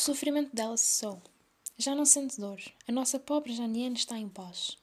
sofrimento 0.00 0.56
dela 0.56 0.76
cessou. 0.76 1.20
Já 1.76 1.94
não 1.94 2.06
sente 2.06 2.40
dor. 2.40 2.60
A 2.88 2.92
nossa 2.92 3.18
pobre 3.18 3.54
Janiane 3.54 3.96
está 3.96 4.18
em 4.18 4.28
paz. 4.28 4.78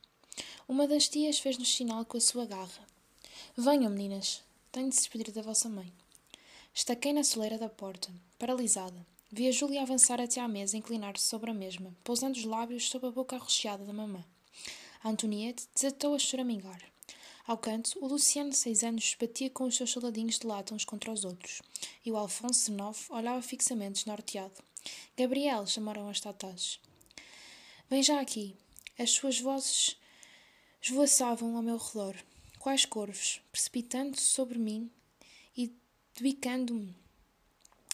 Uma 0.68 0.88
das 0.88 1.10
tias 1.10 1.40
fez-nos 1.40 1.74
sinal 1.74 2.06
com 2.06 2.18
a 2.18 2.22
sua 2.22 2.46
garra. 2.46 2.88
Venham, 3.58 3.90
meninas. 3.90 4.44
Tenho 4.72 4.90
de 4.90 4.96
se 4.96 5.02
despedir 5.02 5.34
da 5.34 5.42
vossa 5.42 5.68
mãe. 5.68 5.92
Estaquei 6.74 7.14
na 7.14 7.24
soleira 7.24 7.58
da 7.58 7.68
porta, 7.68 8.14
paralisada. 8.38 9.06
Vi 9.32 9.48
a 9.48 9.52
Júlia 9.52 9.82
avançar 9.82 10.22
até 10.22 10.40
à 10.40 10.48
mesa 10.48 10.76
e 10.76 10.80
inclinar-se 10.80 11.26
sobre 11.26 11.50
a 11.50 11.54
mesma, 11.54 11.92
pousando 12.04 12.38
os 12.38 12.46
lábios 12.46 12.88
sob 12.88 13.08
a 13.08 13.12
boca 13.12 13.36
arroxeada 13.36 13.84
da 13.84 13.92
mamã. 13.92 14.24
A 15.04 15.10
Antoniette 15.10 15.68
desatou 15.74 16.14
a 16.14 16.20
choramingar. 16.20 16.80
Ao 17.48 17.58
canto, 17.58 17.98
o 18.00 18.08
Luciano 18.08 18.52
de 18.52 18.58
seis 18.58 18.84
anos 18.84 19.16
batia 19.20 19.50
com 19.50 19.64
os 19.64 19.76
seus 19.76 19.90
soldadinhos 19.90 20.38
de 20.38 20.46
lata 20.46 20.76
uns 20.76 20.86
contra 20.86 21.12
os 21.12 21.26
outros, 21.26 21.62
e 22.06 22.12
o 22.12 22.18
Alfonso 22.18 22.70
de 22.70 22.78
nove 22.78 23.00
olhava 23.10 23.42
fixamente 23.42 23.96
desnorteado. 23.96 24.68
Gabriel, 25.18 25.66
chamaram 25.66 26.10
as 26.10 26.20
tatás. 26.20 26.80
Vem 27.90 28.04
já 28.04 28.20
aqui. 28.20 28.56
As 28.98 29.12
suas 29.12 29.40
vozes 29.40 29.98
esvoaçavam 30.82 31.56
ao 31.56 31.64
meu 31.64 31.78
redor, 31.78 32.16
quais 32.60 32.86
corvos, 32.86 33.42
precipitando-se 33.52 34.24
sobre 34.24 34.58
mim 34.58 34.92
e 35.56 35.74
debicando-me 36.16 36.96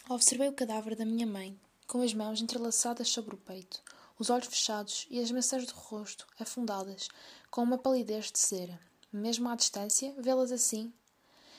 Observei 0.06 0.48
o 0.48 0.52
cadáver 0.52 0.94
da 0.94 1.06
minha 1.06 1.26
mãe, 1.26 1.58
com 1.86 2.02
as 2.02 2.12
mãos 2.12 2.42
entrelaçadas 2.42 3.08
sobre 3.08 3.34
o 3.34 3.38
peito, 3.38 3.82
os 4.18 4.28
olhos 4.28 4.48
fechados 4.48 5.06
e 5.08 5.18
as 5.18 5.30
maçãs 5.30 5.64
do 5.64 5.72
rosto 5.72 6.26
afundadas, 6.38 7.08
com 7.50 7.62
uma 7.62 7.78
palidez 7.78 8.30
de 8.30 8.38
cera. 8.38 8.78
Mesmo 9.10 9.48
à 9.48 9.56
distância, 9.56 10.14
vê-las 10.18 10.52
assim 10.52 10.92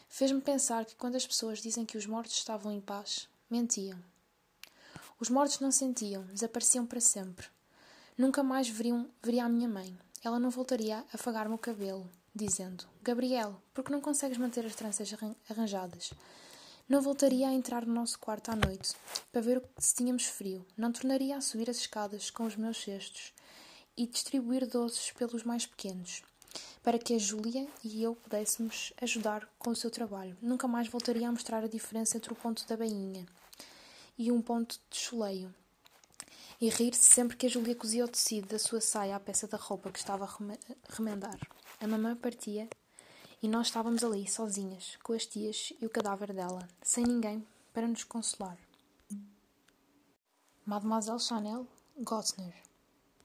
fez-me 0.08 0.42
pensar 0.42 0.86
que 0.86 0.96
quando 0.96 1.16
as 1.16 1.26
pessoas 1.26 1.60
dizem 1.60 1.86
que 1.86 1.98
os 1.98 2.06
mortos 2.06 2.34
estavam 2.36 2.72
em 2.72 2.80
paz, 2.80 3.28
mentiam. 3.50 4.00
Os 5.18 5.30
mortos 5.30 5.62
não 5.62 5.72
sentiam, 5.72 6.24
desapareciam 6.26 6.86
para 6.86 7.00
sempre. 7.00 7.48
Nunca 8.18 8.44
mais 8.44 8.68
veriam, 8.68 9.10
veria 9.24 9.46
a 9.46 9.50
minha 9.50 9.68
mãe. 9.68 9.98
Ela 10.22 10.38
não 10.38 10.50
voltaria 10.50 10.98
a 10.98 11.06
afagar-me 11.14 11.56
o 11.56 11.58
cabelo, 11.58 12.12
dizendo: 12.36 12.84
Gabriel, 13.02 13.62
por 13.74 13.86
que 13.86 13.94
não 13.94 14.02
consegues 14.02 14.38
manter 14.38 14.66
as 14.66 14.76
tranças 14.76 15.16
arranjadas? 15.50 16.12
Não 16.88 17.02
voltaria 17.02 17.48
a 17.48 17.54
entrar 17.54 17.86
no 17.86 17.94
nosso 17.94 18.20
quarto 18.20 18.52
à 18.52 18.58
noite 18.58 18.94
para 19.32 19.42
ver 19.42 19.64
se 19.78 19.96
tínhamos 19.96 20.26
frio. 20.26 20.66
Não 20.76 20.92
tornaria 20.92 21.38
a 21.38 21.42
subir 21.42 21.70
as 21.70 21.78
escadas 21.78 22.30
com 22.30 22.44
os 22.44 22.58
meus 22.58 22.84
cestos 22.84 23.34
e 23.96 24.06
distribuir 24.06 24.68
doces 24.68 25.12
pelos 25.12 25.44
mais 25.44 25.66
pequenos, 25.66 26.24
para 26.84 27.00
que 27.00 27.14
a 27.14 27.18
Júlia 27.18 27.66
e 27.82 28.04
eu 28.04 28.16
pudéssemos 28.16 28.92
ajudar 29.02 29.48
com 29.58 29.70
o 29.70 29.76
seu 29.76 29.90
trabalho. 29.90 30.38
Nunca 30.42 30.68
mais 30.68 30.90
voltaria 30.90 31.30
a 31.30 31.32
mostrar 31.32 31.64
a 31.64 31.68
diferença 31.68 32.18
entre 32.18 32.34
o 32.34 32.36
ponto 32.36 32.68
da 32.68 32.76
bainha 32.76 33.26
e 34.18 34.32
um 34.32 34.42
ponto 34.42 34.80
de 34.90 34.98
chuleio. 34.98 35.54
E 36.60 36.70
rir-se 36.70 37.04
sempre 37.04 37.36
que 37.36 37.46
a 37.46 37.50
Júlia 37.50 37.76
cosia 37.76 38.06
o 38.06 38.08
tecido 38.08 38.48
da 38.48 38.60
sua 38.60 38.80
saia 38.80 39.16
à 39.16 39.20
peça 39.20 39.48
da 39.48 39.58
roupa 39.58 39.92
que 39.92 40.00
estava 40.00 40.26
a 40.26 40.94
remendar. 40.94 41.38
A 41.80 41.88
mamã 41.88 42.16
partia 42.16 42.70
e 43.42 43.48
nós 43.48 43.68
estávamos 43.68 44.04
ali, 44.04 44.28
sozinhas, 44.28 44.98
com 45.04 45.14
as 45.14 45.26
tias 45.26 45.74
e 45.82 45.86
o 45.86 45.90
cadáver 45.90 46.34
dela, 46.34 46.68
sem 46.82 47.04
ninguém 47.04 47.46
para 47.74 47.88
nos 47.88 48.04
consolar. 48.04 48.58
Mademoiselle 50.66 51.20
Chanel 51.20 51.68
Gottner 52.00 52.54